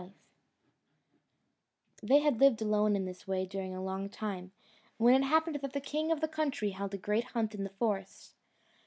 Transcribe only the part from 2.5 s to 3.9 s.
alone in this way during a